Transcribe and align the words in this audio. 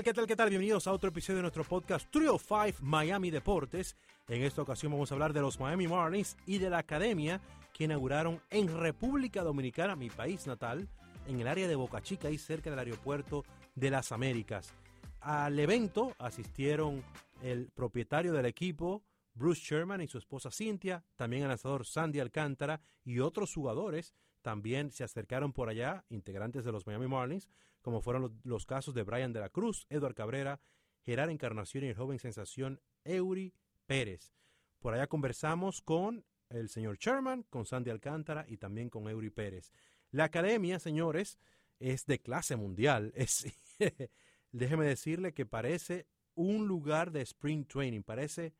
tal, 0.00 0.04
qué 0.04 0.14
tal, 0.14 0.26
qué 0.26 0.36
tal? 0.36 0.48
Bienvenidos 0.48 0.86
a 0.86 0.92
otro 0.92 1.10
episodio 1.10 1.36
de 1.36 1.42
nuestro 1.42 1.62
podcast 1.62 2.10
Trio 2.10 2.38
5 2.38 2.78
Miami 2.80 3.30
Deportes. 3.30 3.96
En 4.28 4.42
esta 4.42 4.62
ocasión 4.62 4.92
vamos 4.92 5.10
a 5.10 5.14
hablar 5.14 5.34
de 5.34 5.42
los 5.42 5.60
Miami 5.60 5.88
Marlins 5.88 6.38
y 6.46 6.56
de 6.56 6.70
la 6.70 6.78
academia 6.78 7.38
que 7.74 7.84
inauguraron 7.84 8.40
en 8.48 8.68
República 8.68 9.42
Dominicana, 9.42 9.96
mi 9.96 10.08
país 10.08 10.46
natal, 10.46 10.88
en 11.26 11.38
el 11.38 11.46
área 11.46 11.68
de 11.68 11.74
Boca 11.74 12.00
Chica 12.00 12.30
y 12.30 12.38
cerca 12.38 12.70
del 12.70 12.78
aeropuerto 12.78 13.44
de 13.74 13.90
las 13.90 14.10
Américas. 14.10 14.72
Al 15.20 15.58
evento 15.58 16.14
asistieron 16.18 17.04
el 17.42 17.68
propietario 17.68 18.32
del 18.32 18.46
equipo, 18.46 19.02
Bruce 19.34 19.60
Sherman 19.62 20.00
y 20.00 20.08
su 20.08 20.16
esposa 20.16 20.50
Cynthia, 20.50 21.04
también 21.16 21.42
el 21.42 21.48
lanzador 21.48 21.84
Sandy 21.84 22.20
Alcántara 22.20 22.80
y 23.04 23.18
otros 23.18 23.52
jugadores 23.52 24.14
también 24.40 24.90
se 24.90 25.04
acercaron 25.04 25.52
por 25.52 25.68
allá, 25.68 26.04
integrantes 26.08 26.64
de 26.64 26.72
los 26.72 26.86
Miami 26.86 27.06
Marlins, 27.06 27.48
como 27.80 28.02
fueron 28.02 28.40
los, 28.44 28.66
casos 28.66 28.94
de 28.94 29.02
Brian 29.02 29.32
de 29.32 29.40
la 29.40 29.48
Cruz, 29.48 29.86
Edward 29.88 30.14
Cabrera, 30.14 30.60
Gerard 31.02 31.30
Encarnación 31.30 31.84
y 31.84 31.88
el 31.88 31.96
joven 31.96 32.18
sensación 32.18 32.80
Eury 33.04 33.54
Pérez. 33.86 34.32
Por 34.80 34.94
allá 34.94 35.06
conversamos 35.06 35.80
con 35.80 36.24
el 36.48 36.68
señor 36.68 36.98
Sherman, 36.98 37.44
con 37.44 37.66
Sandy 37.66 37.90
Alcántara 37.90 38.44
y 38.48 38.56
también 38.56 38.90
con 38.90 39.08
Eury 39.08 39.30
Pérez. 39.30 39.72
La 40.10 40.24
academia, 40.24 40.78
señores, 40.78 41.38
es 41.78 42.06
de 42.06 42.20
clase 42.20 42.56
mundial. 42.56 43.14
Déjeme 44.52 44.86
decirle 44.86 45.32
que 45.32 45.46
parece 45.46 46.06
un 46.34 46.66
lugar 46.66 47.12
de 47.12 47.22
spring 47.22 47.66
training, 47.66 48.02
parece 48.02 48.52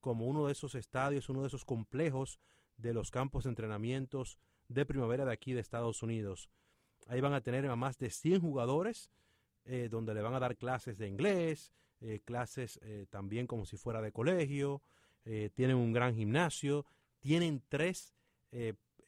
como 0.00 0.26
uno 0.26 0.46
de 0.46 0.52
esos 0.52 0.74
estadios, 0.74 1.28
uno 1.28 1.42
de 1.42 1.48
esos 1.48 1.64
complejos 1.64 2.40
de 2.76 2.92
los 2.92 3.10
campos 3.10 3.44
de 3.44 3.50
entrenamientos 3.50 4.38
de 4.68 4.86
primavera 4.86 5.24
de 5.24 5.32
aquí 5.32 5.52
de 5.52 5.60
Estados 5.60 6.02
Unidos. 6.02 6.50
Ahí 7.06 7.20
van 7.20 7.34
a 7.34 7.40
tener 7.40 7.66
a 7.66 7.76
más 7.76 7.98
de 7.98 8.10
100 8.10 8.40
jugadores, 8.40 9.10
eh, 9.66 9.88
donde 9.90 10.14
le 10.14 10.22
van 10.22 10.34
a 10.34 10.40
dar 10.40 10.56
clases 10.56 10.98
de 10.98 11.08
inglés, 11.08 11.72
eh, 12.00 12.20
clases 12.24 12.78
eh, 12.82 13.06
también 13.08 13.46
como 13.46 13.64
si 13.64 13.76
fuera 13.76 14.02
de 14.02 14.12
colegio, 14.12 14.82
tienen 15.54 15.76
un 15.76 15.94
gran 15.94 16.14
gimnasio, 16.14 16.84
tienen 17.18 17.62
tres 17.70 18.14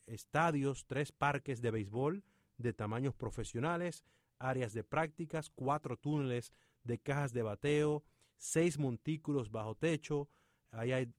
estadios, 0.06 0.86
tres 0.86 1.12
parques 1.12 1.61
de 1.61 1.70
béisbol 1.70 2.24
de 2.56 2.72
tamaños 2.72 3.14
profesionales, 3.14 4.02
áreas 4.39 4.72
de 4.72 4.83
prácticas, 4.83 5.50
cuatro 5.50 5.98
túneles 5.98 6.55
de 6.84 6.98
cajas 6.98 7.34
de 7.34 7.42
bateo, 7.42 8.02
seis 8.39 8.78
montículos 8.78 9.50
bajo 9.50 9.74
techo, 9.74 10.30
ahí 10.70 10.92
hay 10.92 11.12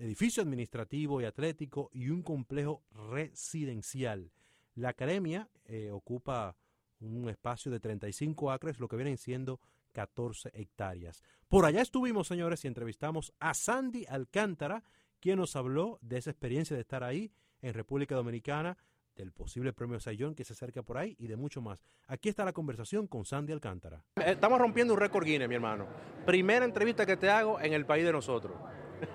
edificio 0.00 0.42
administrativo 0.42 1.20
y 1.20 1.26
atlético 1.26 1.90
y 1.92 2.08
un 2.08 2.24
complejo 2.24 2.82
residencial. 2.90 4.32
La 4.74 4.90
academia 4.90 5.48
eh, 5.66 5.90
ocupa 5.90 6.56
un 7.00 7.28
espacio 7.28 7.70
de 7.70 7.80
35 7.80 8.50
acres, 8.50 8.80
lo 8.80 8.88
que 8.88 8.96
vienen 8.96 9.18
siendo 9.18 9.60
14 9.92 10.50
hectáreas. 10.54 11.22
Por 11.48 11.64
allá 11.64 11.82
estuvimos, 11.82 12.26
señores, 12.26 12.64
y 12.64 12.68
entrevistamos 12.68 13.32
a 13.38 13.54
Sandy 13.54 14.06
Alcántara, 14.08 14.82
quien 15.20 15.38
nos 15.38 15.56
habló 15.56 15.98
de 16.02 16.18
esa 16.18 16.30
experiencia 16.30 16.74
de 16.76 16.82
estar 16.82 17.04
ahí 17.04 17.30
en 17.62 17.74
República 17.74 18.14
Dominicana, 18.14 18.76
del 19.14 19.32
posible 19.32 19.72
premio 19.72 20.00
Sayón 20.00 20.34
que 20.34 20.44
se 20.44 20.54
acerca 20.54 20.82
por 20.82 20.98
ahí 20.98 21.14
y 21.18 21.28
de 21.28 21.36
mucho 21.36 21.60
más. 21.60 21.80
Aquí 22.08 22.28
está 22.28 22.44
la 22.44 22.52
conversación 22.52 23.06
con 23.06 23.24
Sandy 23.24 23.52
Alcántara. 23.52 24.02
Estamos 24.16 24.58
rompiendo 24.58 24.92
un 24.92 25.00
récord 25.00 25.24
Guinness, 25.24 25.48
mi 25.48 25.54
hermano. 25.54 25.86
Primera 26.26 26.64
entrevista 26.64 27.06
que 27.06 27.16
te 27.16 27.30
hago 27.30 27.60
en 27.60 27.72
el 27.72 27.86
país 27.86 28.04
de 28.04 28.12
nosotros. 28.12 28.56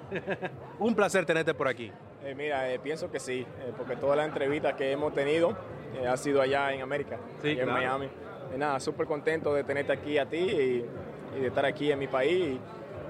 un 0.79 0.95
placer 0.95 1.25
tenerte 1.25 1.53
por 1.53 1.67
aquí. 1.67 1.91
Eh, 2.23 2.35
mira, 2.35 2.71
eh, 2.71 2.79
pienso 2.79 3.09
que 3.09 3.19
sí, 3.19 3.45
eh, 3.59 3.73
porque 3.77 3.95
todas 3.95 4.17
las 4.17 4.27
entrevistas 4.27 4.73
que 4.73 4.91
hemos 4.91 5.13
tenido 5.13 5.55
ha 6.07 6.17
sido 6.17 6.41
allá 6.41 6.71
en 6.73 6.81
América, 6.81 7.17
Sí, 7.41 7.49
en 7.51 7.55
claro. 7.57 7.71
Miami. 7.73 8.09
Nada, 8.57 8.79
súper 8.79 9.05
contento 9.07 9.53
de 9.53 9.63
tenerte 9.63 9.91
aquí 9.93 10.17
a 10.17 10.25
ti 10.25 10.37
y, 10.37 10.85
y 11.37 11.39
de 11.41 11.47
estar 11.47 11.65
aquí 11.65 11.91
en 11.91 11.99
mi 11.99 12.07
país. 12.07 12.31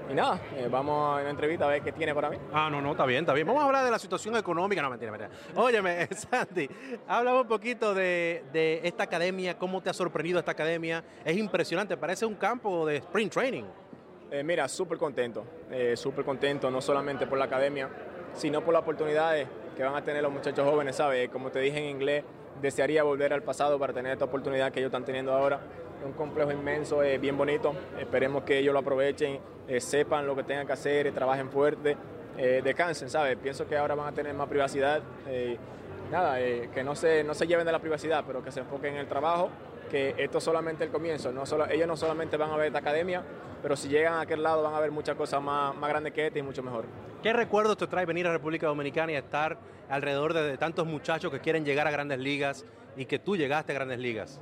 Y, 0.08 0.12
y 0.12 0.14
nada, 0.14 0.40
vamos 0.70 1.18
a 1.18 1.20
una 1.20 1.30
entrevista 1.30 1.66
a 1.66 1.68
ver 1.68 1.82
qué 1.82 1.92
tiene 1.92 2.14
para 2.14 2.30
mí. 2.30 2.36
Ah, 2.52 2.68
no, 2.70 2.80
no, 2.80 2.92
está 2.92 3.04
bien, 3.06 3.20
está 3.20 3.32
bien. 3.32 3.46
Vamos 3.46 3.62
a 3.62 3.66
hablar 3.66 3.84
de 3.84 3.90
la 3.90 3.98
situación 3.98 4.36
económica. 4.36 4.80
No, 4.82 4.90
mentira, 4.90 5.12
mentira. 5.12 5.30
Óyeme, 5.54 6.06
Sandy, 6.14 6.68
háblame 7.06 7.40
un 7.40 7.48
poquito 7.48 7.94
de, 7.94 8.44
de 8.52 8.80
esta 8.84 9.04
academia, 9.04 9.56
cómo 9.58 9.80
te 9.82 9.90
ha 9.90 9.94
sorprendido 9.94 10.38
esta 10.38 10.52
academia. 10.52 11.04
Es 11.24 11.36
impresionante, 11.36 11.96
parece 11.96 12.26
un 12.26 12.34
campo 12.36 12.86
de 12.86 12.96
spring 12.96 13.28
training. 13.30 13.64
Eh, 14.32 14.42
mira, 14.44 14.68
súper 14.68 14.96
contento, 14.98 15.44
eh, 15.70 15.96
súper 15.96 16.24
contento, 16.24 16.70
no 16.70 16.80
solamente 16.80 17.26
por 17.26 17.36
la 17.36 17.46
academia, 17.46 17.88
sino 18.34 18.62
por 18.62 18.74
las 18.74 18.82
oportunidades 18.82 19.48
que 19.76 19.82
van 19.82 19.94
a 19.94 20.04
tener 20.04 20.22
los 20.22 20.32
muchachos 20.32 20.68
jóvenes, 20.68 20.96
¿sabes? 20.96 21.28
Como 21.30 21.50
te 21.50 21.60
dije 21.60 21.78
en 21.78 21.86
inglés, 21.86 22.24
desearía 22.60 23.02
volver 23.02 23.32
al 23.32 23.42
pasado 23.42 23.78
para 23.78 23.92
tener 23.92 24.12
esta 24.12 24.24
oportunidad 24.24 24.72
que 24.72 24.80
ellos 24.80 24.88
están 24.88 25.04
teniendo 25.04 25.32
ahora. 25.32 25.60
Un 26.04 26.12
complejo 26.12 26.50
inmenso, 26.50 27.02
eh, 27.02 27.18
bien 27.18 27.36
bonito, 27.36 27.74
esperemos 27.98 28.42
que 28.44 28.58
ellos 28.58 28.72
lo 28.72 28.80
aprovechen, 28.80 29.38
eh, 29.68 29.80
sepan 29.80 30.26
lo 30.26 30.34
que 30.34 30.42
tengan 30.42 30.66
que 30.66 30.72
hacer, 30.72 31.06
eh, 31.06 31.12
trabajen 31.12 31.50
fuerte, 31.50 31.96
eh, 32.36 32.60
descansen, 32.64 33.08
¿sabes? 33.08 33.36
Pienso 33.36 33.66
que 33.68 33.76
ahora 33.76 33.94
van 33.94 34.08
a 34.08 34.12
tener 34.12 34.34
más 34.34 34.48
privacidad. 34.48 35.02
nada, 36.10 36.38
que 36.38 36.82
no 36.82 36.96
se, 36.96 37.22
no 37.22 37.34
se 37.34 37.46
lleven 37.46 37.64
de 37.64 37.70
la 37.70 37.78
privacidad, 37.78 38.24
pero 38.26 38.42
que 38.42 38.50
se 38.50 38.58
enfoquen 38.58 38.94
en 38.94 39.00
el 39.00 39.06
trabajo, 39.06 39.48
que 39.90 40.14
esto 40.16 40.38
es 40.38 40.44
solamente 40.44 40.84
el 40.84 40.90
comienzo. 40.90 41.32
No 41.32 41.44
solo, 41.44 41.68
ellos 41.68 41.86
no 41.86 41.96
solamente 41.96 42.36
van 42.36 42.50
a 42.50 42.56
ver 42.56 42.68
esta 42.68 42.78
academia, 42.78 43.22
pero 43.62 43.76
si 43.76 43.88
llegan 43.88 44.14
a 44.14 44.20
aquel 44.22 44.42
lado 44.42 44.62
van 44.62 44.74
a 44.74 44.80
ver 44.80 44.90
muchas 44.90 45.16
cosas 45.16 45.42
más, 45.42 45.76
más 45.76 45.90
grandes 45.90 46.12
que 46.12 46.26
esta 46.26 46.38
y 46.38 46.42
mucho 46.42 46.62
mejor. 46.62 46.84
¿Qué 47.22 47.32
recuerdos 47.32 47.76
te 47.76 47.86
trae 47.86 48.06
venir 48.06 48.26
a 48.26 48.32
República 48.32 48.66
Dominicana 48.66 49.12
y 49.12 49.16
estar 49.16 49.58
alrededor 49.90 50.32
de, 50.32 50.42
de 50.44 50.56
tantos 50.56 50.86
muchachos 50.86 51.30
que 51.30 51.40
quieren 51.40 51.64
llegar 51.64 51.86
a 51.86 51.90
grandes 51.90 52.18
ligas 52.18 52.64
y 52.96 53.04
que 53.04 53.18
tú 53.18 53.36
llegaste 53.36 53.72
a 53.72 53.74
grandes 53.74 53.98
ligas? 53.98 54.40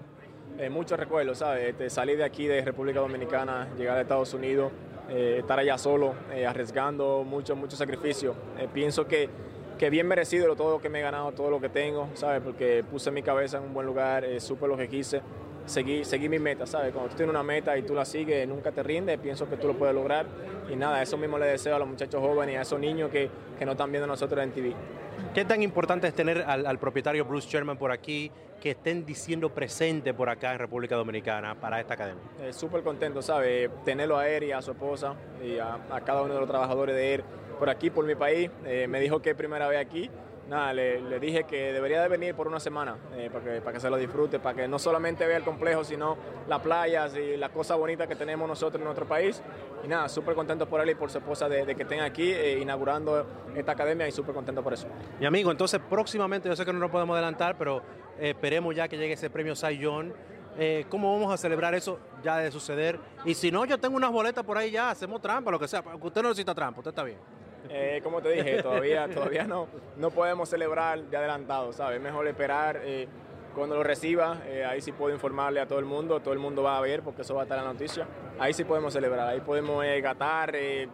Eh, 0.58 0.70
muchos 0.70 0.98
recuerdos, 0.98 1.38
¿sabes? 1.38 1.68
Este, 1.68 1.88
salir 1.88 2.16
de 2.16 2.24
aquí, 2.24 2.48
de 2.48 2.64
República 2.64 2.98
Dominicana, 2.98 3.68
llegar 3.78 3.96
a 3.96 4.00
Estados 4.00 4.34
Unidos, 4.34 4.72
eh, 5.08 5.36
estar 5.38 5.56
allá 5.56 5.78
solo, 5.78 6.14
eh, 6.32 6.44
arriesgando 6.44 7.22
mucho, 7.24 7.54
mucho 7.54 7.76
sacrificio. 7.76 8.34
Pienso 8.74 9.06
que, 9.06 9.28
que 9.78 9.88
bien 9.90 10.06
merecido 10.06 10.54
todo 10.56 10.72
lo 10.72 10.80
que 10.82 10.88
me 10.88 10.98
he 10.98 11.02
ganado, 11.02 11.32
todo 11.32 11.50
lo 11.50 11.60
que 11.60 11.68
tengo, 11.68 12.08
¿sabes? 12.14 12.42
Porque 12.42 12.84
puse 12.90 13.10
mi 13.10 13.22
cabeza 13.22 13.58
en 13.58 13.64
un 13.64 13.72
buen 13.72 13.86
lugar, 13.86 14.24
eh, 14.24 14.40
supe 14.40 14.66
lo 14.66 14.76
que 14.76 14.88
quise, 14.88 15.22
seguí, 15.64 16.04
seguí 16.04 16.28
mi 16.28 16.38
meta, 16.38 16.66
¿sabes? 16.66 16.92
Cuando 16.92 17.10
tú 17.10 17.16
tienes 17.16 17.30
una 17.32 17.44
meta 17.44 17.78
y 17.78 17.82
tú 17.82 17.94
la 17.94 18.04
sigues, 18.04 18.46
nunca 18.46 18.72
te 18.72 18.82
rindes, 18.82 19.18
pienso 19.18 19.48
que 19.48 19.56
tú 19.56 19.68
lo 19.68 19.74
puedes 19.74 19.94
lograr. 19.94 20.26
Y 20.68 20.76
nada, 20.76 21.00
eso 21.00 21.16
mismo 21.16 21.38
le 21.38 21.46
deseo 21.46 21.76
a 21.76 21.78
los 21.78 21.88
muchachos 21.88 22.20
jóvenes 22.20 22.54
y 22.54 22.58
a 22.58 22.62
esos 22.62 22.78
niños 22.78 23.10
que, 23.10 23.30
que 23.58 23.64
nos 23.64 23.72
están 23.72 23.90
viendo 23.90 24.06
nosotros 24.06 24.42
en 24.42 24.50
TV. 24.50 24.74
¿Qué 25.34 25.44
tan 25.44 25.62
importante 25.62 26.06
es 26.06 26.14
tener 26.14 26.42
al, 26.46 26.66
al 26.66 26.78
propietario 26.78 27.24
Bruce 27.24 27.48
Sherman 27.48 27.78
por 27.78 27.90
aquí, 27.92 28.30
que 28.60 28.70
estén 28.70 29.06
diciendo 29.06 29.50
presente 29.50 30.12
por 30.12 30.28
acá 30.28 30.52
en 30.52 30.58
República 30.58 30.96
Dominicana 30.96 31.54
para 31.54 31.80
esta 31.80 31.94
academia? 31.94 32.22
Eh, 32.40 32.52
Súper 32.52 32.82
contento, 32.82 33.22
¿sabe? 33.22 33.70
Tenerlo 33.84 34.18
a 34.18 34.28
él 34.28 34.44
y 34.44 34.52
a 34.52 34.60
su 34.60 34.72
esposa 34.72 35.14
y 35.42 35.58
a, 35.58 35.78
a 35.90 36.00
cada 36.00 36.22
uno 36.22 36.34
de 36.34 36.40
los 36.40 36.48
trabajadores 36.48 36.94
de 36.94 37.14
él 37.14 37.24
por 37.58 37.68
aquí, 37.68 37.90
por 37.90 38.04
mi 38.04 38.14
país. 38.14 38.50
Eh, 38.64 38.86
me 38.88 39.00
dijo 39.00 39.20
que 39.20 39.30
es 39.30 39.36
primera 39.36 39.68
vez 39.68 39.80
aquí. 39.80 40.10
Nada, 40.48 40.72
le, 40.72 41.20
dije 41.20 41.44
que 41.44 41.74
debería 41.74 42.00
de 42.00 42.08
venir 42.08 42.34
por 42.34 42.48
una 42.48 42.58
semana 42.58 42.96
eh, 43.14 43.28
para, 43.30 43.44
que, 43.44 43.60
para 43.60 43.74
que 43.74 43.80
se 43.80 43.90
lo 43.90 43.98
disfrute, 43.98 44.38
para 44.38 44.56
que 44.56 44.66
no 44.66 44.78
solamente 44.78 45.26
vea 45.26 45.36
el 45.36 45.44
complejo, 45.44 45.84
sino 45.84 46.16
las 46.48 46.62
playas 46.62 47.14
y 47.16 47.36
las 47.36 47.50
cosas 47.50 47.76
bonitas 47.76 48.08
que 48.08 48.16
tenemos 48.16 48.48
nosotros 48.48 48.80
en 48.80 48.84
nuestro 48.84 49.06
país. 49.06 49.42
Y 49.84 49.88
nada, 49.88 50.08
súper 50.08 50.34
contento 50.34 50.66
por 50.66 50.80
él 50.80 50.88
y 50.88 50.94
por 50.94 51.10
su 51.10 51.18
esposa 51.18 51.50
de, 51.50 51.66
que 51.76 51.82
estén 51.82 52.00
aquí 52.00 52.32
eh, 52.32 52.60
inaugurando 52.60 53.26
esta 53.54 53.72
academia 53.72 54.08
y 54.08 54.12
súper 54.12 54.34
contento 54.34 54.62
por 54.62 54.72
eso. 54.72 54.86
Mi 55.20 55.26
amigo, 55.26 55.50
entonces 55.50 55.80
próximamente, 55.86 56.48
yo 56.48 56.56
sé 56.56 56.64
que 56.64 56.72
no 56.72 56.78
nos 56.78 56.90
podemos 56.90 57.12
adelantar, 57.12 57.58
pero 57.58 57.82
esperemos 58.18 58.74
ya 58.74 58.88
que 58.88 58.96
llegue 58.96 59.12
ese 59.12 59.28
premio 59.28 59.52
Young. 59.52 60.12
Eh, 60.60 60.86
¿Cómo 60.88 61.12
vamos 61.12 61.32
a 61.32 61.36
celebrar 61.36 61.74
eso 61.74 62.00
ya 62.22 62.38
de 62.38 62.50
suceder? 62.50 62.98
Y 63.24 63.34
si 63.34 63.52
no, 63.52 63.64
yo 63.64 63.78
tengo 63.78 63.96
unas 63.96 64.10
boletas 64.10 64.44
por 64.44 64.56
ahí 64.58 64.70
ya, 64.70 64.90
hacemos 64.90 65.20
trampa, 65.20 65.50
lo 65.50 65.58
que 65.58 65.68
sea. 65.68 65.84
Usted 66.00 66.22
no 66.22 66.30
necesita 66.30 66.54
trampa, 66.54 66.80
usted 66.80 66.88
está 66.88 67.04
bien. 67.04 67.18
Eh, 67.70 68.00
como 68.02 68.20
te 68.22 68.30
dije, 68.30 68.62
todavía, 68.62 69.08
todavía 69.08 69.44
no, 69.44 69.66
no 69.96 70.10
podemos 70.10 70.48
celebrar 70.48 71.00
de 71.02 71.16
adelantado, 71.16 71.72
¿sabes? 71.72 71.96
Es 71.98 72.02
mejor 72.02 72.26
esperar 72.26 72.80
eh, 72.82 73.06
cuando 73.54 73.76
lo 73.76 73.82
reciba, 73.82 74.38
eh, 74.46 74.64
ahí 74.64 74.80
sí 74.80 74.92
puedo 74.92 75.12
informarle 75.12 75.60
a 75.60 75.66
todo 75.66 75.78
el 75.78 75.84
mundo, 75.84 76.20
todo 76.20 76.32
el 76.32 76.38
mundo 76.38 76.62
va 76.62 76.78
a 76.78 76.80
ver 76.80 77.02
porque 77.02 77.22
eso 77.22 77.34
va 77.34 77.42
a 77.42 77.44
estar 77.44 77.58
en 77.58 77.64
la 77.64 77.72
noticia. 77.72 78.06
Ahí 78.38 78.52
sí 78.52 78.64
podemos 78.64 78.92
celebrar, 78.92 79.28
ahí 79.28 79.40
podemos 79.40 79.84
eh, 79.84 80.00
gatar, 80.00 80.54
eh, 80.54 80.88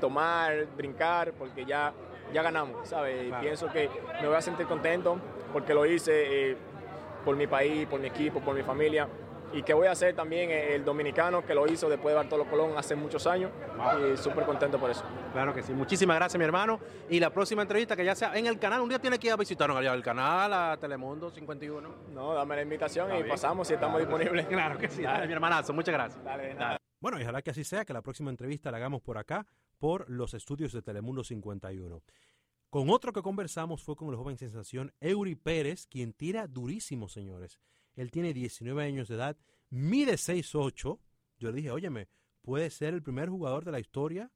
tomar, 0.00 0.66
brincar, 0.76 1.32
porque 1.32 1.64
ya, 1.64 1.92
ya 2.32 2.42
ganamos, 2.42 2.88
¿sabes? 2.88 3.24
Y 3.24 3.28
Claro. 3.28 3.42
pienso 3.42 3.70
que 3.72 3.88
me 4.20 4.28
voy 4.28 4.36
a 4.36 4.40
sentir 4.42 4.66
contento 4.66 5.18
porque 5.52 5.74
lo 5.74 5.84
hice 5.86 6.56
por 7.24 7.36
mi 7.36 7.46
país, 7.46 7.86
por 7.86 8.00
mi 8.00 8.08
equipo, 8.08 8.40
por 8.40 8.54
mi 8.54 8.62
familia. 8.62 9.08
Y 9.52 9.62
que 9.62 9.74
voy 9.74 9.88
a 9.88 9.92
hacer 9.92 10.14
también 10.14 10.50
el 10.50 10.84
dominicano 10.84 11.44
que 11.44 11.54
lo 11.54 11.66
hizo 11.66 11.88
después 11.88 12.12
de 12.12 12.16
Bartolo 12.16 12.48
Colón 12.48 12.74
hace 12.76 12.94
muchos 12.94 13.26
años. 13.26 13.50
Y 14.12 14.16
súper 14.16 14.44
contento 14.44 14.78
por 14.78 14.90
eso. 14.90 15.04
Claro 15.32 15.52
que 15.52 15.62
sí. 15.62 15.72
Muchísimas 15.72 16.16
gracias, 16.16 16.38
mi 16.38 16.44
hermano. 16.44 16.78
Y 17.08 17.18
la 17.18 17.30
próxima 17.30 17.62
entrevista, 17.62 17.96
que 17.96 18.04
ya 18.04 18.14
sea 18.14 18.36
en 18.38 18.46
el 18.46 18.58
canal, 18.58 18.80
un 18.80 18.88
día 18.88 18.98
tiene 19.00 19.18
que 19.18 19.26
ir 19.26 19.32
a 19.32 19.36
visitarnos 19.36 19.76
allá 19.76 19.92
al 19.92 20.02
canal, 20.02 20.52
a 20.52 20.76
Telemundo 20.78 21.30
51. 21.30 21.88
No, 22.12 22.34
dame 22.34 22.56
la 22.56 22.62
invitación 22.62 23.06
Está 23.06 23.18
y 23.18 23.22
bien. 23.24 23.34
pasamos 23.34 23.66
si 23.66 23.74
estamos 23.74 23.98
disponibles. 23.98 24.46
Claro 24.50 24.78
que 24.78 24.88
sí. 24.88 25.02
Dale. 25.02 25.14
Dale, 25.14 25.26
mi 25.26 25.32
hermanazo. 25.32 25.72
Muchas 25.72 25.92
gracias. 25.94 26.22
Dale, 26.24 26.46
de 26.48 26.54
nada. 26.54 26.76
Bueno, 27.00 27.18
y 27.18 27.22
ojalá 27.22 27.42
que 27.42 27.50
así 27.50 27.64
sea, 27.64 27.84
que 27.84 27.92
la 27.92 28.02
próxima 28.02 28.30
entrevista 28.30 28.70
la 28.70 28.76
hagamos 28.76 29.00
por 29.00 29.16
acá, 29.18 29.46
por 29.78 30.08
los 30.10 30.34
estudios 30.34 30.72
de 30.72 30.82
Telemundo 30.82 31.24
51. 31.24 32.02
Con 32.68 32.90
otro 32.90 33.12
que 33.12 33.22
conversamos 33.22 33.82
fue 33.82 33.96
con 33.96 34.10
el 34.10 34.16
joven 34.16 34.36
sensación 34.36 34.92
Eury 35.00 35.34
Pérez, 35.34 35.86
quien 35.88 36.12
tira 36.12 36.46
durísimo, 36.46 37.08
señores. 37.08 37.58
Él 37.96 38.10
tiene 38.10 38.32
19 38.32 38.82
años 38.82 39.08
de 39.08 39.16
edad, 39.16 39.36
mide 39.70 40.14
6'8", 40.14 40.98
yo 41.38 41.50
le 41.50 41.56
dije, 41.56 41.70
óyeme, 41.70 42.08
puede 42.42 42.70
ser 42.70 42.94
el 42.94 43.02
primer 43.02 43.28
jugador 43.28 43.64
de 43.64 43.72
la 43.72 43.80
historia 43.80 44.30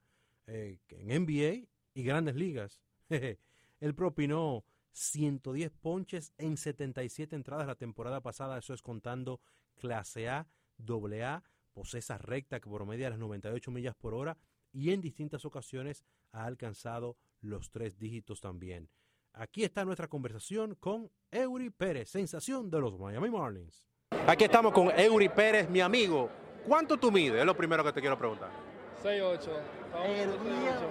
eh, 0.47 0.79
en 0.89 1.23
NBA 1.23 1.69
y 1.95 2.03
grandes 2.03 2.35
ligas. 2.35 2.81
Él 3.81 3.95
propinó 3.95 4.65
110 4.93 5.73
ponches 5.73 6.33
en 6.39 6.57
77 6.57 7.35
entradas 7.35 7.67
la 7.67 7.75
temporada 7.75 8.21
pasada, 8.21 8.59
eso 8.59 8.75
es 8.75 8.83
contando 8.83 9.41
clase 9.77 10.29
A, 10.29 10.49
doble 10.77 11.25
A, 11.25 11.43
posee 11.73 11.99
esa 11.99 12.19
recta 12.19 12.61
que 12.61 12.71
promedia 12.71 13.11
las 13.11 13.19
98 13.19 13.71
millas 13.71 13.95
por 13.97 14.15
hora 14.15 14.39
y 14.73 14.91
en 14.91 15.01
distintas 15.01 15.45
ocasiones 15.45 16.05
ha 16.33 16.45
alcanzado 16.47 17.17
los 17.41 17.71
tres 17.71 17.99
dígitos 17.99 18.41
también. 18.41 18.89
Aquí 19.37 19.65
está 19.65 19.85
nuestra 19.85 20.07
conversación 20.07 20.77
con 20.77 21.11
Eury 21.33 21.69
Pérez, 21.69 22.09
sensación 22.09 22.71
de 22.71 22.81
los 22.81 22.97
Miami 22.97 23.29
Marlins. 23.31 23.89
Aquí 24.29 24.45
estamos 24.45 24.73
con 24.73 24.97
Eury 24.97 25.29
Pérez, 25.29 25.69
mi 25.69 25.81
amigo. 25.81 26.31
¿Cuánto 26.69 26.97
tú 26.97 27.11
mides? 27.11 27.41
Es 27.41 27.45
lo 27.45 27.57
primero 27.57 27.83
que 27.83 27.93
te 27.93 28.01
quiero 28.01 28.17
preguntar. 28.17 28.51
6'8". 29.03 29.39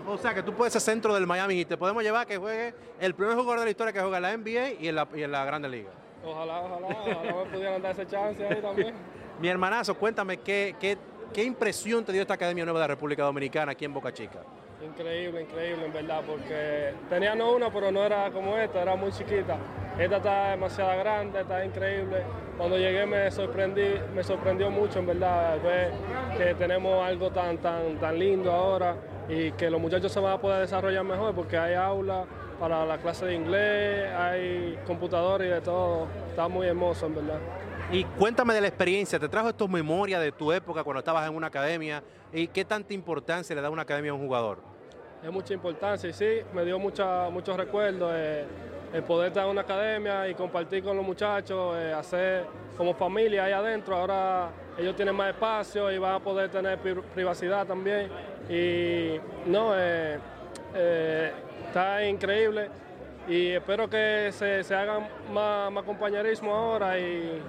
O 0.08 0.18
sea 0.18 0.34
que 0.34 0.44
tú 0.44 0.54
puedes 0.54 0.74
ser 0.74 0.82
centro 0.82 1.14
del 1.14 1.26
Miami 1.26 1.62
y 1.62 1.66
te 1.66 1.78
podemos 1.78 2.04
llevar 2.04 2.24
a 2.24 2.26
que 2.26 2.36
juegue 2.38 2.76
el 3.00 3.16
primer 3.16 3.36
jugador 3.38 3.60
de 3.60 3.66
la 3.66 3.72
historia 3.72 3.94
que 3.94 4.02
juega 4.02 4.18
en 4.18 4.24
la 4.24 4.38
NBA 4.38 4.82
y 4.82 4.88
en 4.90 4.96
la, 4.96 5.08
y 5.16 5.24
en 5.24 5.32
la 5.32 5.46
Grande 5.46 5.70
Liga. 5.70 5.92
Ojalá, 6.26 6.62
ojalá, 6.62 6.88
ojalá 6.88 7.46
me 7.46 7.50
pudieran 7.50 7.82
dar 7.82 7.94
ese 7.94 8.06
chance 8.08 8.46
ahí 8.46 8.62
también. 8.62 8.94
mi 9.40 9.48
hermanazo, 9.48 9.98
cuéntame 9.98 10.42
qué, 10.42 10.76
qué, 10.82 10.98
qué 11.34 11.46
impresión 11.46 12.04
te 12.04 12.12
dio 12.12 12.22
esta 12.22 12.34
Academia 12.34 12.66
Nueva 12.66 12.82
de 12.82 12.84
la 12.84 12.88
República 12.88 13.24
Dominicana 13.24 13.72
aquí 13.72 13.86
en 13.86 13.94
Boca 13.94 14.12
Chica. 14.12 14.44
Increíble, 14.86 15.42
increíble, 15.42 15.86
en 15.86 15.94
verdad, 15.94 16.22
porque 16.28 16.94
teníamos 17.10 17.56
una, 17.56 17.72
pero 17.72 17.92
no 17.92 18.04
era 18.04 18.30
como 18.32 18.58
esta, 18.58 18.82
era 18.82 18.96
muy 18.96 19.12
chiquita. 19.12 19.58
Esta 19.98 20.18
está 20.18 20.50
demasiado 20.52 21.00
grande, 21.00 21.42
está 21.42 21.64
increíble. 21.64 22.24
Cuando 22.58 22.78
llegué 22.78 23.06
me 23.06 23.32
sorprendí, 23.32 23.96
me 24.14 24.24
sorprendió 24.24 24.70
mucho, 24.70 25.00
en 25.00 25.08
verdad, 25.08 25.62
ver 25.62 25.92
que 26.38 26.54
tenemos 26.56 27.06
algo 27.06 27.32
tan, 27.32 27.58
tan, 27.60 27.98
tan 28.00 28.20
lindo 28.20 28.52
ahora 28.52 28.96
y 29.30 29.52
que 29.54 29.70
los 29.70 29.80
muchachos 29.80 30.12
se 30.12 30.20
van 30.20 30.34
a 30.34 30.42
poder 30.42 30.62
desarrollar 30.62 31.04
mejor 31.04 31.34
porque 31.34 31.58
hay 31.58 31.76
aulas 31.76 32.26
para 32.60 32.86
la 32.86 32.98
clase 32.98 33.26
de 33.26 33.36
inglés, 33.36 34.12
hay 34.16 34.80
computadores 34.86 35.48
y 35.48 35.52
de 35.52 35.62
todo. 35.62 36.08
Está 36.30 36.48
muy 36.48 36.68
hermoso, 36.68 37.06
en 37.06 37.16
verdad. 37.16 37.40
Y 37.92 38.04
cuéntame 38.04 38.54
de 38.54 38.62
la 38.62 38.68
experiencia, 38.68 39.20
¿te 39.20 39.30
trajo 39.30 39.50
estos 39.50 39.70
memorias 39.70 40.22
de 40.22 40.32
tu 40.32 40.52
época 40.52 40.84
cuando 40.84 41.00
estabas 41.00 41.28
en 41.30 41.36
una 41.36 41.48
academia? 41.48 42.04
¿Y 42.32 42.48
qué 42.48 42.66
tanta 42.66 42.94
importancia 42.94 43.56
le 43.56 43.62
da 43.62 43.70
una 43.70 43.84
academia 43.84 44.12
a 44.12 44.16
un 44.16 44.26
jugador? 44.26 44.73
Es 45.24 45.32
mucha 45.32 45.54
importancia 45.54 46.10
y 46.10 46.14
sí, 46.14 46.42
me 46.54 46.66
dio 46.66 46.78
mucha, 46.78 47.30
muchos 47.30 47.56
recuerdos. 47.56 48.12
Eh, 48.14 48.46
el 48.94 49.04
poder 49.04 49.30
estar 49.30 49.46
en 49.46 49.50
una 49.50 49.62
academia 49.62 50.28
y 50.28 50.36
compartir 50.36 50.84
con 50.84 50.96
los 50.96 51.06
muchachos, 51.06 51.76
eh, 51.78 51.92
hacer 51.94 52.46
como 52.78 52.94
familia 52.94 53.46
ahí 53.46 53.52
adentro. 53.52 53.96
Ahora 53.96 54.52
ellos 54.78 54.96
tienen 54.96 55.16
más 55.16 55.30
espacio 55.30 55.92
y 55.92 55.98
van 55.98 56.16
a 56.16 56.20
poder 56.20 56.52
tener 56.52 56.78
privacidad 57.16 57.66
también. 57.66 58.10
Y 58.50 59.20
no, 59.50 59.74
eh, 59.76 60.20
está 61.68 62.06
increíble 62.06 62.70
y 63.28 63.52
espero 63.52 63.90
que 63.90 64.30
se, 64.32 64.64
se 64.64 64.76
hagan 64.76 65.08
más, 65.32 65.72
más, 65.72 65.84
compañerismo 65.86 66.54
ahora 66.54 67.00
y 67.00 67.42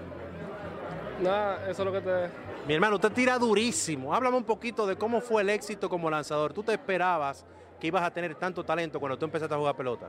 nada, 1.20 1.68
eso 1.68 1.82
es 1.82 1.86
lo 1.86 1.92
que 1.92 2.00
te... 2.00 2.30
Mi 2.66 2.74
hermano, 2.74 2.94
usted 2.94 3.12
tira 3.12 3.38
durísimo. 3.38 4.14
Háblame 4.14 4.38
un 4.38 4.44
poquito 4.44 4.86
de 4.86 4.96
cómo 4.96 5.20
fue 5.20 5.42
el 5.42 5.50
éxito 5.50 5.90
como 5.90 6.08
lanzador. 6.08 6.54
¿Tú 6.54 6.62
te 6.62 6.72
esperabas 6.72 7.44
que 7.80 7.86
ibas 7.86 8.02
a 8.02 8.10
tener 8.10 8.34
tanto 8.36 8.64
talento 8.64 8.98
cuando 9.00 9.18
tú 9.18 9.24
empezaste 9.24 9.54
a 9.54 9.58
jugar 9.58 9.74
pelota? 9.74 10.08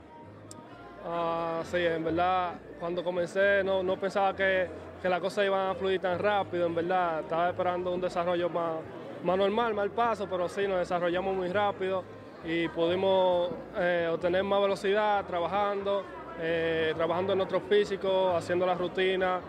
Ah, 1.08 1.62
sí, 1.64 1.78
en 1.78 2.02
verdad, 2.04 2.54
cuando 2.80 3.04
comencé 3.04 3.62
no, 3.62 3.82
no 3.82 3.96
pensaba 3.96 4.34
que, 4.34 4.68
que 5.00 5.08
las 5.08 5.20
cosas 5.20 5.46
iban 5.46 5.70
a 5.70 5.74
fluir 5.74 6.00
tan 6.00 6.18
rápido, 6.18 6.66
en 6.66 6.74
verdad. 6.74 7.20
Estaba 7.20 7.48
esperando 7.50 7.92
un 7.92 8.00
desarrollo 8.00 8.48
más, 8.48 8.78
más 9.22 9.38
normal, 9.38 9.72
mal 9.72 9.90
paso, 9.90 10.26
pero 10.28 10.48
sí, 10.48 10.66
nos 10.66 10.78
desarrollamos 10.78 11.36
muy 11.36 11.48
rápido 11.48 12.02
y 12.44 12.68
pudimos 12.68 13.50
eh, 13.76 14.08
obtener 14.12 14.42
más 14.42 14.60
velocidad 14.60 15.24
trabajando, 15.26 16.04
eh, 16.40 16.92
trabajando 16.96 17.32
en 17.32 17.38
nuestro 17.38 17.60
físico, 17.60 18.34
haciendo 18.36 18.66
la 18.66 18.74
rutina, 18.74 19.40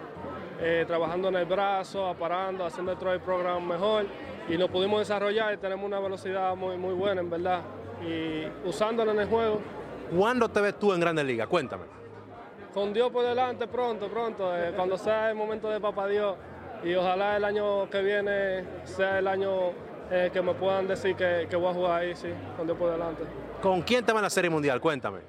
eh, 0.60 0.84
trabajando 0.88 1.30
en 1.30 1.36
el 1.36 1.46
brazo, 1.46 2.08
aparando, 2.08 2.66
haciendo 2.66 2.92
el 2.92 2.98
throw 2.98 3.20
program 3.20 3.68
mejor 3.68 4.06
y 4.50 4.58
nos 4.58 4.70
pudimos 4.70 5.00
desarrollar 5.00 5.54
y 5.54 5.58
tenemos 5.58 5.86
una 5.86 6.00
velocidad 6.00 6.56
muy, 6.56 6.78
muy 6.78 6.94
buena, 6.94 7.22
en 7.22 7.30
verdad 7.30 7.62
y 8.06 8.46
usándolo 8.68 9.12
en 9.12 9.20
el 9.20 9.28
juego. 9.28 9.60
¿Cuándo 10.16 10.50
te 10.50 10.62
ves 10.62 10.78
tú 10.80 10.94
en 10.94 11.00
Grandes 11.00 11.26
Ligas? 11.26 11.48
Cuéntame. 11.48 11.86
Con 12.74 12.94
Dios 12.94 13.12
por 13.12 13.26
delante, 13.26 13.68
pronto, 13.68 14.08
pronto, 14.08 14.56
eh, 14.56 14.72
cuando 14.76 14.98
sea 14.98 15.30
el 15.30 15.36
momento 15.36 15.70
de 15.70 15.80
Papá 15.80 16.08
Dios. 16.08 16.36
Y 16.84 16.94
ojalá 16.94 17.38
el 17.38 17.44
año 17.44 17.90
que 17.90 18.02
viene 18.02 18.64
sea 18.84 19.18
el 19.18 19.28
año 19.28 19.72
eh, 20.12 20.30
que 20.32 20.42
me 20.42 20.54
puedan 20.54 20.88
decir 20.88 21.16
que, 21.16 21.48
que, 21.50 21.56
voy 21.56 21.72
a 21.72 21.74
jugar 21.74 22.02
ahí, 22.02 22.16
sí, 22.16 22.30
con 22.56 22.68
Dios 22.68 22.78
por 22.78 22.92
delante. 22.92 23.24
¿Con 23.62 23.82
quién 23.82 24.06
te 24.06 24.14
va 24.14 24.20
en 24.20 24.24
la 24.24 24.30
Serie 24.30 24.50
Mundial? 24.50 24.80
Cuéntame. 24.80 25.20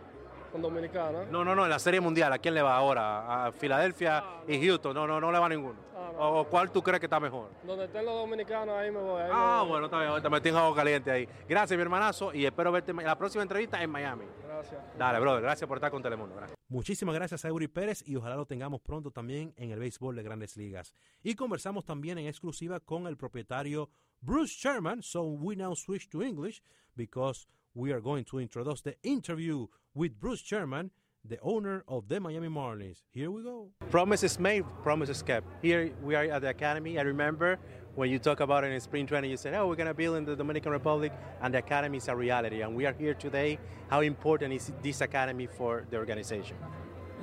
Con 0.52 0.62
Dominicana. 0.62 1.24
No, 1.30 1.44
no, 1.44 1.54
no, 1.54 1.64
en 1.64 1.70
la 1.70 1.78
Serie 1.78 2.00
Mundial, 2.00 2.32
¿a 2.32 2.38
quién 2.38 2.54
le 2.54 2.62
va 2.62 2.76
ahora? 2.76 3.46
¿A 3.46 3.52
Filadelfia 3.52 4.18
ah, 4.18 4.42
y 4.46 4.64
Houston? 4.66 4.94
No, 4.94 5.06
no, 5.06 5.20
no 5.20 5.32
le 5.32 5.38
va 5.38 5.46
a 5.46 5.48
ninguno. 5.48 5.76
¿O 6.20 6.44
cuál 6.44 6.72
tú 6.72 6.82
crees 6.82 6.98
que 6.98 7.06
está 7.06 7.20
mejor? 7.20 7.50
Donde 7.64 7.84
estén 7.84 8.04
los 8.04 8.14
dominicanos, 8.14 8.76
ahí 8.76 8.90
me 8.90 8.98
voy. 8.98 9.22
ah, 9.30 9.64
bueno, 9.66 9.86
está 9.86 10.00
bien, 10.00 10.20
me 10.20 10.30
metí 10.30 10.48
en 10.48 10.56
agua 10.56 10.74
caliente 10.74 11.10
ahí. 11.12 11.28
Gracias, 11.48 11.76
mi 11.76 11.82
hermanazo, 11.82 12.34
y 12.34 12.44
espero 12.44 12.72
verte 12.72 12.90
en 12.90 12.96
la 12.96 13.16
próxima 13.16 13.42
entrevista 13.42 13.80
en 13.80 13.88
Miami. 13.88 14.24
Gracias. 14.44 14.80
Dale, 14.98 15.20
brother, 15.20 15.42
gracias 15.42 15.68
por 15.68 15.76
estar 15.76 15.92
con 15.92 16.02
Telemundo. 16.02 16.34
Muchísimas 16.68 17.14
gracias 17.14 17.44
a 17.44 17.48
Eury 17.48 17.68
Pérez 17.68 18.02
y 18.04 18.16
ojalá 18.16 18.34
lo 18.34 18.46
tengamos 18.46 18.80
pronto 18.80 19.12
también 19.12 19.54
en 19.56 19.70
el 19.70 19.78
béisbol 19.78 20.16
de 20.16 20.24
grandes 20.24 20.56
ligas. 20.56 20.92
Y 21.22 21.36
conversamos 21.36 21.84
también 21.84 22.18
en 22.18 22.26
exclusiva 22.26 22.80
con 22.80 23.06
el 23.06 23.16
propietario 23.16 23.88
Bruce 24.20 24.54
Sherman, 24.58 25.02
so 25.02 25.22
we 25.22 25.54
now 25.54 25.74
switch 25.76 26.08
to 26.08 26.22
English 26.22 26.60
because 26.96 27.46
we 27.74 27.92
are 27.92 28.00
going 28.00 28.24
to 28.24 28.40
introduce 28.40 28.82
the 28.82 28.98
interview 29.02 29.68
with 29.94 30.18
Bruce 30.18 30.42
Sherman 30.42 30.90
the 31.28 31.38
owner 31.42 31.84
of 31.86 32.08
the 32.08 32.18
Miami 32.18 32.48
Marlins. 32.48 33.02
Here 33.10 33.30
we 33.30 33.42
go. 33.42 33.68
Promises 33.90 34.38
made, 34.38 34.64
promises 34.82 35.22
kept. 35.22 35.46
Here 35.60 35.92
we 36.02 36.14
are 36.14 36.24
at 36.24 36.40
the 36.40 36.48
academy. 36.48 36.98
I 36.98 37.02
remember 37.02 37.58
when 37.94 38.10
you 38.10 38.18
talk 38.18 38.40
about 38.40 38.64
it 38.64 38.72
in 38.72 38.80
spring 38.80 39.06
training, 39.06 39.30
you 39.30 39.36
said, 39.36 39.54
"Oh, 39.54 39.68
we're 39.68 39.76
going 39.76 39.88
to 39.88 39.94
build 39.94 40.16
in 40.16 40.24
the 40.24 40.34
Dominican 40.34 40.72
Republic," 40.72 41.12
and 41.42 41.52
the 41.52 41.58
academy 41.58 41.98
is 41.98 42.08
a 42.08 42.16
reality. 42.16 42.62
And 42.62 42.74
we 42.74 42.86
are 42.86 42.94
here 42.94 43.14
today. 43.14 43.58
How 43.90 44.00
important 44.00 44.54
is 44.54 44.72
this 44.82 45.00
academy 45.02 45.46
for 45.46 45.84
the 45.90 45.98
organization? 45.98 46.56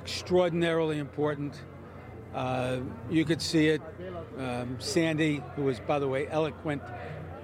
Extraordinarily 0.02 0.98
important. 0.98 1.60
Uh, 2.34 2.80
you 3.10 3.24
could 3.24 3.42
see 3.42 3.68
it. 3.68 3.82
Um, 4.38 4.76
Sandy, 4.78 5.42
who 5.56 5.64
was, 5.64 5.80
by 5.80 5.98
the 5.98 6.06
way, 6.06 6.28
eloquent 6.28 6.82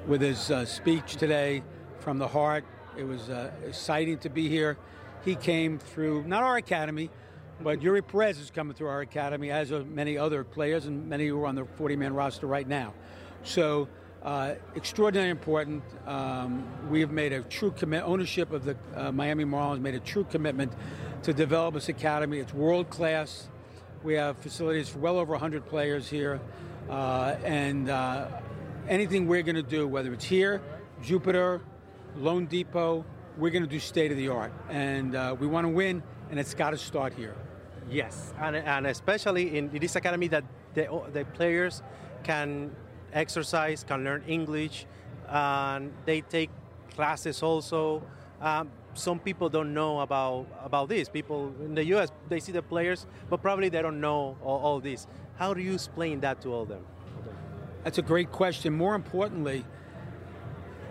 with 0.06 0.20
his 0.20 0.50
uh, 0.50 0.64
speech 0.64 1.16
today 1.16 1.62
from 2.00 2.18
the 2.18 2.28
heart. 2.28 2.64
It 2.96 3.04
was 3.04 3.30
uh, 3.30 3.50
exciting 3.66 4.18
to 4.18 4.28
be 4.28 4.48
here. 4.48 4.76
He 5.24 5.36
came 5.36 5.78
through 5.78 6.24
not 6.24 6.42
our 6.42 6.56
academy, 6.56 7.10
but 7.60 7.80
Yuri 7.80 8.02
Perez 8.02 8.38
is 8.38 8.50
coming 8.50 8.74
through 8.74 8.88
our 8.88 9.00
academy, 9.00 9.50
as 9.50 9.70
are 9.70 9.84
many 9.84 10.18
other 10.18 10.42
players 10.42 10.86
and 10.86 11.08
many 11.08 11.28
who 11.28 11.40
are 11.42 11.46
on 11.46 11.54
the 11.54 11.64
40 11.64 11.96
man 11.96 12.12
roster 12.12 12.46
right 12.46 12.66
now. 12.66 12.92
So, 13.44 13.88
uh, 14.22 14.54
extraordinarily 14.76 15.30
important. 15.30 15.82
Um, 16.06 16.64
we 16.90 17.00
have 17.00 17.10
made 17.10 17.32
a 17.32 17.42
true 17.42 17.72
commit. 17.72 18.02
Ownership 18.04 18.52
of 18.52 18.64
the 18.64 18.76
uh, 18.94 19.12
Miami 19.12 19.44
Marlins 19.44 19.80
made 19.80 19.94
a 19.94 20.00
true 20.00 20.24
commitment 20.24 20.72
to 21.24 21.32
develop 21.32 21.74
this 21.74 21.88
academy. 21.88 22.38
It's 22.38 22.54
world 22.54 22.90
class. 22.90 23.48
We 24.02 24.14
have 24.14 24.36
facilities 24.38 24.88
for 24.88 24.98
well 24.98 25.18
over 25.18 25.32
100 25.32 25.66
players 25.66 26.08
here, 26.08 26.40
uh, 26.88 27.36
and 27.44 27.88
uh, 27.88 28.26
anything 28.88 29.26
we're 29.26 29.42
going 29.42 29.56
to 29.56 29.62
do, 29.62 29.86
whether 29.86 30.12
it's 30.12 30.24
here, 30.24 30.60
Jupiter, 31.02 31.60
Lone 32.16 32.46
Depot, 32.46 33.04
we're 33.38 33.50
going 33.50 33.62
to 33.62 33.68
do 33.68 33.78
state 33.78 34.10
of 34.10 34.16
the 34.16 34.28
art, 34.28 34.52
and 34.68 35.14
uh, 35.14 35.34
we 35.38 35.46
want 35.46 35.64
to 35.64 35.68
win, 35.68 36.02
and 36.30 36.38
it's 36.38 36.54
got 36.54 36.70
to 36.70 36.78
start 36.78 37.14
here. 37.14 37.34
Yes, 37.90 38.32
and, 38.40 38.56
and 38.56 38.86
especially 38.86 39.56
in 39.56 39.70
this 39.70 39.96
academy 39.96 40.28
that 40.28 40.44
the, 40.74 40.88
the 41.12 41.24
players 41.24 41.82
can 42.22 42.74
exercise, 43.12 43.84
can 43.84 44.04
learn 44.04 44.22
English, 44.26 44.86
and 45.28 45.92
they 46.04 46.20
take 46.20 46.50
classes 46.94 47.42
also. 47.42 48.02
Um, 48.40 48.70
some 48.94 49.18
people 49.18 49.48
don't 49.48 49.72
know 49.72 50.00
about 50.00 50.46
about 50.62 50.88
this. 50.88 51.08
People 51.08 51.52
in 51.64 51.74
the 51.74 51.84
U.S. 51.86 52.10
they 52.28 52.40
see 52.40 52.52
the 52.52 52.62
players, 52.62 53.06
but 53.30 53.40
probably 53.40 53.68
they 53.68 53.80
don't 53.80 54.00
know 54.00 54.36
all, 54.42 54.58
all 54.60 54.80
this. 54.80 55.06
How 55.36 55.54
do 55.54 55.60
you 55.60 55.74
explain 55.74 56.20
that 56.20 56.40
to 56.42 56.52
all 56.52 56.64
them? 56.64 56.84
That's 57.84 57.98
a 57.98 58.02
great 58.02 58.30
question. 58.30 58.74
More 58.74 58.94
importantly, 58.94 59.64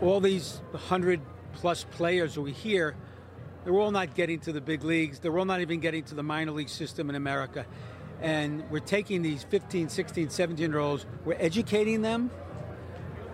all 0.02 0.20
these 0.20 0.62
hundred 0.74 1.22
plus 1.54 1.84
players 1.84 2.38
we 2.38 2.52
hear, 2.52 2.96
they're 3.64 3.74
all 3.74 3.92
not 3.92 4.16
getting 4.16 4.40
to 4.42 4.52
the 4.52 4.62
big 4.62 4.84
leagues. 4.84 5.20
They're 5.20 5.38
all 5.38 5.46
not 5.46 5.62
even 5.62 5.80
getting 5.80 6.04
to 6.06 6.16
the 6.16 6.24
minor 6.24 6.52
league 6.52 6.70
system 6.70 7.10
in 7.10 7.16
America. 7.16 7.66
And 8.22 8.70
we're 8.70 8.80
taking 8.80 9.22
these 9.22 9.44
15, 9.44 9.90
16, 9.90 10.30
17 10.30 10.72
year 10.72 10.80
olds, 10.80 11.06
we're 11.26 11.38
educating 11.40 12.02
them, 12.02 12.30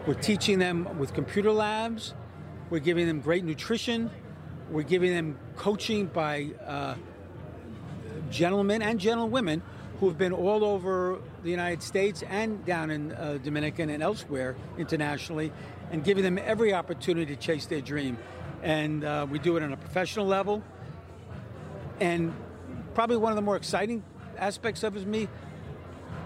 we're 0.06 0.14
teaching 0.14 0.60
them 0.60 0.98
with 0.98 1.14
computer 1.14 1.52
labs, 1.52 2.14
we're 2.70 2.80
giving 2.80 3.08
them 3.08 3.20
great 3.20 3.44
nutrition, 3.44 4.10
we're 4.70 4.84
giving 4.84 5.12
them 5.12 5.38
coaching 5.56 6.06
by 6.08 6.52
uh, 6.66 6.96
gentlemen 8.30 8.82
and 8.82 9.00
gentlewomen 9.00 9.62
who've 10.00 10.18
been 10.18 10.34
all 10.34 10.64
over 10.64 11.20
the 11.44 11.50
United 11.50 11.82
States 11.82 12.24
and 12.30 12.64
down 12.66 12.92
in 12.92 13.12
uh, 13.12 13.40
Dominican 13.44 13.90
and 13.90 14.04
elsewhere 14.04 14.56
internationally, 14.78 15.52
and 15.92 16.04
giving 16.04 16.24
them 16.24 16.38
every 16.38 16.74
opportunity 16.74 17.36
to 17.36 17.42
chase 17.42 17.66
their 17.66 17.82
dream. 17.82 18.18
And 18.62 19.04
uh, 19.04 19.26
we 19.30 19.40
do 19.40 19.58
it 19.58 19.64
on 19.64 19.74
a 19.74 19.78
professional 19.78 20.26
level. 20.26 20.64
And 22.00 22.34
probably 22.94 23.18
one 23.18 23.32
of 23.32 23.36
the 23.36 23.42
more 23.42 23.56
exciting 23.56 24.04
aspects 24.38 24.84
of 24.84 24.96
it 24.96 25.00
is 25.00 25.06
me, 25.06 25.28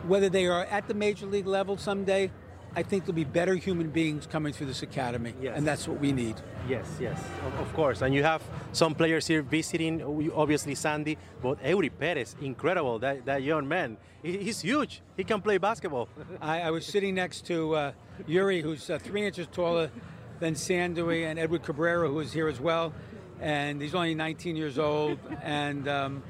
whether 0.07 0.29
they 0.29 0.47
are 0.47 0.65
at 0.65 0.87
the 0.87 0.93
major 0.93 1.25
league 1.25 1.47
level 1.47 1.77
someday 1.77 2.31
I 2.73 2.83
think 2.83 3.03
there'll 3.03 3.15
be 3.15 3.25
better 3.25 3.55
human 3.55 3.89
beings 3.89 4.25
coming 4.25 4.53
through 4.53 4.67
this 4.67 4.81
academy, 4.81 5.33
yes. 5.41 5.57
and 5.57 5.67
that's 5.67 5.89
what 5.89 5.99
we 5.99 6.13
need. 6.13 6.35
Yes, 6.69 6.87
yes, 7.01 7.21
of 7.59 7.73
course. 7.73 8.01
And 8.01 8.15
you 8.15 8.23
have 8.23 8.41
some 8.71 8.95
players 8.95 9.27
here 9.27 9.41
visiting, 9.41 10.01
obviously 10.33 10.75
Sandy, 10.75 11.17
but 11.41 11.61
Eury 11.63 11.91
Perez, 11.99 12.35
incredible, 12.41 12.97
that, 12.99 13.25
that 13.25 13.43
young 13.43 13.67
man. 13.67 13.97
He's 14.23 14.61
huge. 14.61 15.01
He 15.17 15.25
can 15.25 15.41
play 15.41 15.57
basketball. 15.57 16.07
I, 16.41 16.61
I 16.61 16.71
was 16.71 16.85
sitting 16.85 17.15
next 17.15 17.45
to 17.47 17.75
uh, 17.75 17.91
Yuri, 18.25 18.61
who's 18.61 18.89
uh, 18.89 18.99
three 18.99 19.25
inches 19.25 19.47
taller 19.47 19.91
than 20.39 20.55
Sandy, 20.55 21.23
and 21.25 21.37
Edward 21.37 21.63
Cabrera, 21.63 22.07
who 22.07 22.19
is 22.21 22.31
here 22.31 22.47
as 22.47 22.61
well. 22.61 22.93
And 23.41 23.81
he's 23.81 23.95
only 23.95 24.15
19 24.15 24.55
years 24.55 24.79
old. 24.79 25.19
and, 25.43 25.87
um, 25.89 26.23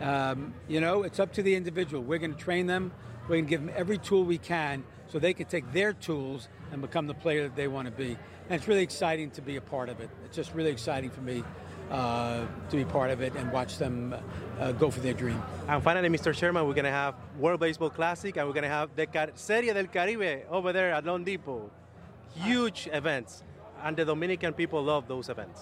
um, 0.00 0.54
you 0.66 0.80
know, 0.80 1.02
it's 1.02 1.20
up 1.20 1.34
to 1.34 1.42
the 1.42 1.54
individual. 1.54 2.02
We're 2.02 2.18
going 2.18 2.34
to 2.34 2.40
train 2.40 2.66
them, 2.66 2.90
we're 3.24 3.36
going 3.36 3.44
to 3.44 3.50
give 3.50 3.60
them 3.60 3.74
every 3.76 3.98
tool 3.98 4.24
we 4.24 4.38
can 4.38 4.84
so 5.14 5.20
they 5.20 5.32
can 5.32 5.46
take 5.46 5.72
their 5.72 5.92
tools 5.92 6.48
and 6.72 6.82
become 6.82 7.06
the 7.06 7.14
player 7.14 7.44
that 7.44 7.54
they 7.54 7.68
want 7.68 7.86
to 7.86 7.92
be. 7.92 8.16
And 8.48 8.58
it's 8.58 8.66
really 8.66 8.82
exciting 8.82 9.30
to 9.30 9.42
be 9.42 9.54
a 9.54 9.60
part 9.60 9.88
of 9.88 10.00
it. 10.00 10.10
It's 10.24 10.34
just 10.34 10.52
really 10.54 10.72
exciting 10.72 11.10
for 11.10 11.20
me 11.20 11.44
uh, 11.88 12.44
to 12.70 12.76
be 12.76 12.84
part 12.84 13.12
of 13.12 13.20
it 13.20 13.32
and 13.36 13.52
watch 13.52 13.78
them 13.78 14.12
uh, 14.58 14.72
go 14.72 14.90
for 14.90 14.98
their 14.98 15.12
dream. 15.14 15.40
And 15.68 15.80
finally, 15.84 16.08
Mr. 16.08 16.34
Sherman, 16.34 16.66
we're 16.66 16.74
going 16.74 16.84
to 16.84 16.90
have 16.90 17.14
World 17.38 17.60
Baseball 17.60 17.90
Classic 17.90 18.36
and 18.36 18.44
we're 18.48 18.54
going 18.54 18.64
to 18.64 18.68
have 18.68 18.90
the 18.96 19.06
Car- 19.06 19.30
Serie 19.36 19.72
del 19.72 19.86
Caribe 19.86 20.46
over 20.50 20.72
there 20.72 20.92
at 20.92 21.04
Lone 21.04 21.22
Depot. 21.22 21.70
Huge 22.34 22.88
events, 22.92 23.44
and 23.84 23.96
the 23.96 24.04
Dominican 24.04 24.52
people 24.52 24.82
love 24.82 25.06
those 25.06 25.28
events. 25.28 25.60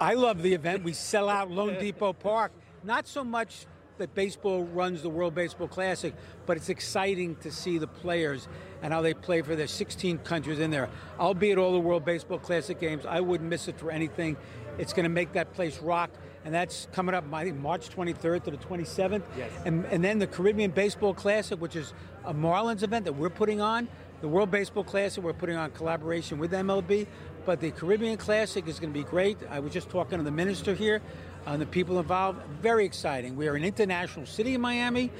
I 0.00 0.14
love 0.14 0.40
the 0.40 0.54
event. 0.54 0.84
We 0.84 0.94
sell 0.94 1.28
out 1.28 1.50
Lone 1.50 1.78
Depot 1.78 2.14
Park. 2.14 2.52
Not 2.82 3.06
so 3.06 3.22
much 3.22 3.66
that 3.98 4.14
baseball 4.14 4.64
runs 4.64 5.02
the 5.02 5.08
World 5.08 5.34
Baseball 5.34 5.68
Classic, 5.68 6.14
but 6.46 6.56
it's 6.56 6.68
exciting 6.68 7.36
to 7.36 7.50
see 7.50 7.78
the 7.78 7.86
players 7.86 8.48
and 8.82 8.92
how 8.92 9.02
they 9.02 9.14
play 9.14 9.42
for 9.42 9.56
their 9.56 9.66
16 9.66 10.18
countries 10.18 10.58
in 10.58 10.70
there. 10.70 10.88
I'll 11.18 11.34
be 11.34 11.52
at 11.52 11.58
all 11.58 11.72
the 11.72 11.80
World 11.80 12.04
Baseball 12.04 12.38
Classic 12.38 12.78
games. 12.78 13.06
I 13.06 13.20
wouldn't 13.20 13.48
miss 13.48 13.68
it 13.68 13.78
for 13.78 13.90
anything. 13.90 14.36
It's 14.78 14.92
going 14.92 15.04
to 15.04 15.10
make 15.10 15.32
that 15.32 15.52
place 15.54 15.80
rock, 15.80 16.10
and 16.44 16.54
that's 16.54 16.88
coming 16.92 17.14
up, 17.14 17.24
I 17.32 17.44
think, 17.44 17.58
March 17.58 17.88
23rd 17.88 18.44
to 18.44 18.50
the 18.50 18.58
27th. 18.58 19.22
Yes. 19.36 19.50
And, 19.64 19.84
and 19.86 20.04
then 20.04 20.18
the 20.18 20.26
Caribbean 20.26 20.70
Baseball 20.70 21.14
Classic, 21.14 21.60
which 21.60 21.76
is 21.76 21.94
a 22.24 22.34
Marlins 22.34 22.82
event 22.82 23.06
that 23.06 23.14
we're 23.14 23.30
putting 23.30 23.60
on. 23.60 23.88
The 24.20 24.28
World 24.28 24.50
Baseball 24.50 24.84
Classic, 24.84 25.22
we're 25.22 25.34
putting 25.34 25.56
on 25.56 25.70
collaboration 25.72 26.38
with 26.38 26.52
MLB, 26.52 27.06
but 27.46 27.60
the 27.60 27.70
Caribbean 27.70 28.16
Classic 28.18 28.66
is 28.66 28.80
going 28.80 28.92
to 28.92 28.98
be 28.98 29.04
great. 29.04 29.38
I 29.48 29.60
was 29.60 29.72
just 29.72 29.88
talking 29.88 30.18
to 30.18 30.24
the 30.24 30.32
minister 30.32 30.74
here 30.74 31.00
and 31.46 31.62
the 31.62 31.66
people 31.66 32.00
involved. 32.00 32.42
Very 32.60 32.84
exciting. 32.84 33.36
We 33.36 33.46
are 33.46 33.54
an 33.54 33.64
international 33.64 34.26
city 34.26 34.54
in 34.54 34.60
Miami. 34.60 35.12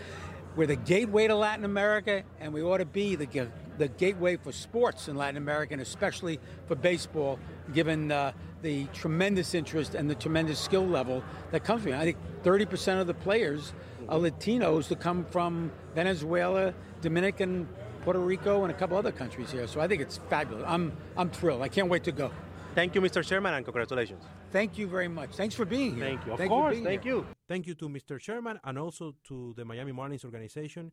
We're 0.56 0.66
the 0.66 0.74
gateway 0.76 1.28
to 1.28 1.36
Latin 1.36 1.64
America, 1.64 2.24
and 2.40 2.52
we 2.52 2.62
ought 2.62 2.78
to 2.78 2.84
be 2.84 3.14
the, 3.14 3.48
the 3.78 3.88
gateway 3.88 4.36
for 4.36 4.50
sports 4.50 5.06
in 5.06 5.14
Latin 5.16 5.36
America, 5.36 5.74
and 5.74 5.82
especially 5.82 6.40
for 6.66 6.74
baseball, 6.74 7.38
given 7.72 8.10
uh, 8.10 8.32
the 8.62 8.86
tremendous 8.86 9.54
interest 9.54 9.94
and 9.94 10.10
the 10.10 10.14
tremendous 10.14 10.58
skill 10.58 10.86
level 10.86 11.22
that 11.52 11.62
comes 11.62 11.82
from 11.82 11.92
it. 11.92 11.96
I 11.96 12.04
think 12.04 12.16
30% 12.42 13.00
of 13.00 13.06
the 13.06 13.14
players 13.14 13.72
are 14.08 14.18
Latinos 14.18 14.88
that 14.88 14.98
come 14.98 15.26
from 15.26 15.70
Venezuela, 15.94 16.74
Dominican, 17.02 17.68
Puerto 18.06 18.20
Rico, 18.20 18.62
and 18.62 18.70
a 18.70 18.74
couple 18.74 18.96
other 18.96 19.10
countries 19.10 19.50
here. 19.50 19.66
So 19.66 19.80
I 19.80 19.88
think 19.88 20.00
it's 20.00 20.20
fabulous. 20.30 20.64
I'm, 20.68 20.92
I'm 21.16 21.28
thrilled. 21.28 21.60
I 21.60 21.66
can't 21.66 21.88
wait 21.88 22.04
to 22.04 22.12
go. 22.12 22.30
Thank 22.76 22.94
you, 22.94 23.00
Mr. 23.00 23.26
Sherman, 23.26 23.52
and 23.52 23.64
congratulations. 23.64 24.22
Thank 24.52 24.78
you 24.78 24.86
very 24.86 25.08
much. 25.08 25.30
Thanks 25.34 25.56
for 25.56 25.64
being 25.64 25.96
here. 25.96 26.04
Thank 26.04 26.24
you. 26.24 26.32
Of 26.32 26.38
Thank 26.38 26.50
course. 26.50 26.76
You 26.76 26.84
thank 26.84 27.02
here. 27.02 27.14
you. 27.14 27.26
Thank 27.48 27.66
you 27.66 27.74
to 27.74 27.88
Mr. 27.88 28.20
Sherman 28.20 28.60
and 28.62 28.78
also 28.78 29.16
to 29.24 29.54
the 29.56 29.64
Miami 29.64 29.90
Marlins 29.90 30.24
organization 30.24 30.92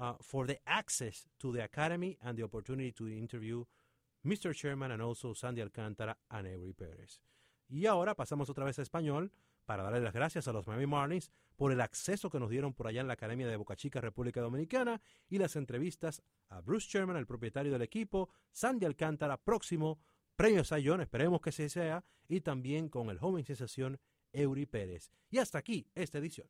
uh, 0.00 0.14
for 0.20 0.48
the 0.48 0.58
access 0.66 1.28
to 1.38 1.52
the 1.52 1.62
academy 1.62 2.18
and 2.24 2.36
the 2.36 2.42
opportunity 2.42 2.90
to 2.90 3.06
interview 3.06 3.64
Mr. 4.26 4.52
Sherman 4.52 4.90
and 4.90 5.00
also 5.00 5.34
Sandy 5.34 5.62
Alcántara 5.62 6.14
and 6.32 6.48
Eury 6.48 6.74
Pérez. 6.74 7.20
Y 7.70 7.86
ahora 7.86 8.16
pasamos 8.16 8.50
otra 8.50 8.64
vez 8.64 8.80
a 8.80 8.82
español 8.82 9.30
para 9.68 9.82
darle 9.82 10.00
las 10.00 10.14
gracias 10.14 10.48
a 10.48 10.52
los 10.54 10.66
Miami 10.66 10.86
Marlins 10.86 11.30
por 11.54 11.72
el 11.72 11.82
acceso 11.82 12.30
que 12.30 12.40
nos 12.40 12.48
dieron 12.48 12.72
por 12.72 12.86
allá 12.86 13.02
en 13.02 13.06
la 13.06 13.12
Academia 13.12 13.46
de 13.46 13.56
Boca 13.58 13.76
Chica, 13.76 14.00
República 14.00 14.40
Dominicana, 14.40 15.02
y 15.28 15.36
las 15.36 15.56
entrevistas 15.56 16.22
a 16.48 16.62
Bruce 16.62 16.88
Sherman, 16.88 17.18
el 17.18 17.26
propietario 17.26 17.70
del 17.70 17.82
equipo, 17.82 18.30
Sandy 18.50 18.86
Alcántara, 18.86 19.36
próximo 19.36 19.98
premio 20.36 20.64
Sayón, 20.64 21.02
esperemos 21.02 21.42
que 21.42 21.52
se 21.52 21.68
sea, 21.68 22.02
y 22.28 22.40
también 22.40 22.88
con 22.88 23.10
el 23.10 23.18
joven 23.18 23.44
sensación 23.44 24.00
Eury 24.32 24.64
Pérez. 24.64 25.12
Y 25.28 25.36
hasta 25.36 25.58
aquí 25.58 25.86
esta 25.94 26.16
edición. 26.16 26.48